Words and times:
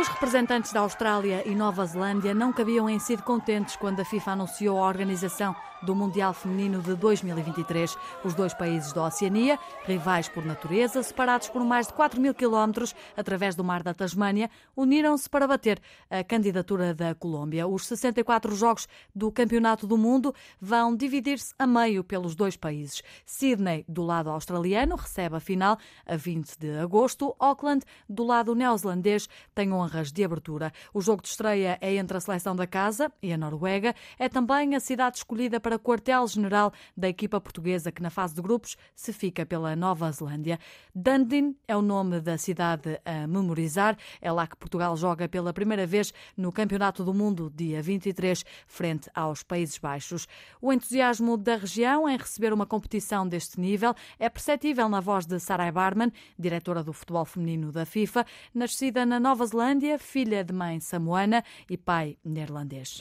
Os 0.00 0.08
representantes 0.08 0.72
da 0.72 0.80
Austrália 0.80 1.46
e 1.46 1.54
Nova 1.54 1.84
Zelândia 1.84 2.32
não 2.32 2.54
cabiam 2.54 2.88
em 2.88 2.98
si 2.98 3.18
contentes 3.18 3.76
quando 3.76 4.00
a 4.00 4.04
FIFA 4.04 4.30
anunciou 4.30 4.78
a 4.78 4.88
organização 4.88 5.54
do 5.82 5.94
Mundial 5.94 6.32
Feminino 6.32 6.80
de 6.82 6.94
2023. 6.94 7.96
Os 8.24 8.34
dois 8.34 8.54
países 8.54 8.92
da 8.92 9.04
Oceania, 9.04 9.58
rivais 9.84 10.28
por 10.28 10.44
natureza, 10.44 11.02
separados 11.02 11.48
por 11.48 11.64
mais 11.64 11.86
de 11.86 11.92
4 11.94 12.20
mil 12.20 12.34
quilómetros 12.34 12.94
através 13.16 13.54
do 13.54 13.64
mar 13.64 13.82
da 13.82 13.94
Tasmânia, 13.94 14.50
uniram-se 14.76 15.28
para 15.28 15.46
bater 15.46 15.80
a 16.10 16.22
candidatura 16.22 16.94
da 16.94 17.14
Colômbia. 17.14 17.66
Os 17.66 17.86
64 17.86 18.54
jogos 18.54 18.88
do 19.14 19.30
Campeonato 19.30 19.86
do 19.86 19.96
Mundo 19.96 20.34
vão 20.60 20.94
dividir-se 20.94 21.54
a 21.58 21.66
meio 21.66 22.04
pelos 22.04 22.34
dois 22.34 22.56
países. 22.56 23.02
Sydney, 23.24 23.84
do 23.88 24.02
lado 24.02 24.30
australiano, 24.30 24.96
recebe 24.96 25.36
a 25.36 25.40
final 25.40 25.78
a 26.06 26.16
20 26.16 26.58
de 26.58 26.78
agosto. 26.78 27.34
Auckland, 27.38 27.84
do 28.08 28.24
lado 28.24 28.54
neozelandês, 28.54 29.28
tem 29.54 29.72
honras 29.90 30.12
de 30.12 30.24
abertura. 30.24 30.72
O 30.94 31.00
jogo 31.00 31.22
de 31.22 31.28
estreia 31.28 31.76
é 31.80 31.94
entre 31.94 32.16
a 32.16 32.20
seleção 32.20 32.54
da 32.54 32.66
casa 32.66 33.12
e 33.20 33.32
a 33.32 33.36
Noruega. 33.36 33.94
É 34.18 34.28
também 34.28 34.74
a 34.74 34.80
cidade 34.80 35.18
escolhida 35.18 35.58
para 35.58 35.78
quartel-general 35.78 36.72
da 36.96 37.08
equipa 37.08 37.40
portuguesa, 37.40 37.90
que 37.90 38.02
na 38.02 38.10
fase 38.10 38.34
de 38.34 38.40
grupos 38.40 38.76
se 38.94 39.12
fica 39.12 39.44
pela 39.44 39.74
Nova 39.74 40.10
Zelândia. 40.12 40.58
Dundee 40.94 41.56
é 41.66 41.76
o 41.76 41.82
nome 41.82 42.20
da 42.20 42.38
cidade 42.38 43.00
a 43.04 43.26
memorizar. 43.26 43.96
É 44.20 44.30
lá 44.30 44.46
que 44.46 44.56
Portugal 44.56 44.96
joga 44.96 45.28
pela 45.28 45.52
primeira 45.52 45.86
vez 45.86 46.12
no 46.36 46.52
Campeonato 46.52 47.04
do 47.04 47.12
Mundo, 47.12 47.52
dia 47.54 47.82
23, 47.82 48.44
frente 48.66 49.10
aos 49.14 49.42
Países 49.42 49.78
Baixos. 49.78 50.28
O 50.60 50.72
entusiasmo 50.72 51.36
da 51.36 51.56
região 51.56 52.08
em 52.08 52.16
receber 52.16 52.52
uma 52.52 52.66
competição 52.66 53.26
deste 53.26 53.60
nível 53.60 53.94
é 54.18 54.28
perceptível 54.28 54.88
na 54.88 55.00
voz 55.00 55.26
de 55.26 55.38
Sarai 55.40 55.72
Barman, 55.72 56.12
diretora 56.38 56.84
do 56.84 56.92
futebol 56.92 57.24
feminino 57.24 57.72
da 57.72 57.84
FIFA, 57.84 58.24
nascida 58.54 59.04
na 59.04 59.18
Nova 59.18 59.44
Zelândia, 59.46 59.79
filha 59.98 60.44
de 60.44 60.52
mãe 60.52 60.80
samoana 60.80 61.44
e 61.68 61.76
pai 61.76 62.16
neerlandês. 62.24 62.98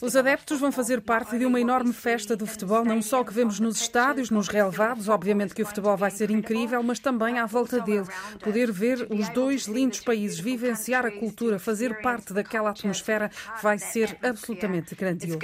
Os 0.00 0.16
adeptos 0.16 0.60
vão 0.60 0.72
fazer 0.72 1.00
parte 1.00 1.38
de 1.38 1.44
uma 1.44 1.60
enorme 1.60 1.92
festa 1.92 2.36
do 2.36 2.46
futebol, 2.46 2.84
não 2.84 3.00
só 3.02 3.24
que 3.24 3.32
vemos 3.32 3.60
nos 3.60 3.80
estádios, 3.80 4.30
nos 4.30 4.48
relevados, 4.48 5.08
obviamente 5.08 5.54
que 5.54 5.62
o 5.62 5.66
futebol 5.66 5.96
vai 5.96 6.10
ser 6.10 6.30
incrível, 6.30 6.82
mas 6.82 6.98
também 6.98 7.38
à 7.38 7.46
volta 7.46 7.80
dele. 7.80 8.06
Poder 8.42 8.70
ver 8.72 9.06
os 9.10 9.28
dois 9.30 9.66
lindos 9.66 10.00
países, 10.00 10.38
vivenciar 10.38 11.04
a 11.06 11.10
cultura, 11.10 11.58
fazer 11.58 12.00
parte 12.00 12.32
daquela 12.32 12.70
atmosfera, 12.70 13.30
vai 13.62 13.78
ser 13.78 14.16
absolutamente 14.22 14.94
grandioso. 14.94 15.38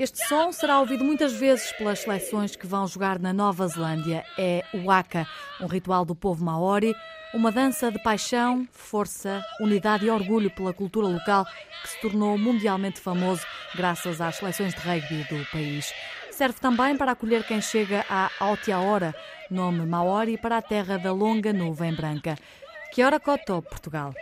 Este 0.00 0.26
som 0.26 0.50
será 0.50 0.80
ouvido 0.80 1.04
muitas 1.04 1.34
vezes 1.34 1.72
pelas 1.72 1.98
seleções 1.98 2.56
que 2.56 2.66
vão 2.66 2.86
jogar 2.86 3.18
na 3.18 3.34
Nova 3.34 3.68
Zelândia. 3.68 4.24
É 4.38 4.64
o 4.72 4.84
Waka, 4.84 5.26
um 5.60 5.66
ritual 5.66 6.06
do 6.06 6.14
povo 6.14 6.42
maori, 6.42 6.94
uma 7.34 7.52
dança 7.52 7.92
de 7.92 8.02
paixão, 8.02 8.66
força, 8.72 9.44
unidade 9.60 10.06
e 10.06 10.10
orgulho 10.10 10.50
pela 10.50 10.72
cultura 10.72 11.06
local 11.06 11.44
que 11.82 11.88
se 11.90 12.00
tornou 12.00 12.38
mundialmente 12.38 12.98
famoso 12.98 13.46
graças 13.74 14.22
às 14.22 14.36
seleções 14.36 14.72
de 14.74 14.80
rugby 14.80 15.22
do 15.24 15.44
país. 15.52 15.92
Serve 16.30 16.58
também 16.58 16.96
para 16.96 17.12
acolher 17.12 17.44
quem 17.44 17.60
chega 17.60 18.02
a 18.08 18.30
Aotearoa, 18.40 19.14
nome 19.50 19.84
maori 19.84 20.38
para 20.38 20.56
a 20.56 20.62
terra 20.62 20.96
da 20.96 21.12
longa 21.12 21.52
nuvem 21.52 21.94
branca. 21.94 22.36
Que 22.90 23.02
Koto, 23.20 23.60
Portugal. 23.60 24.14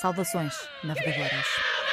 Saudações, 0.00 0.54
navegadoras. 0.82 1.85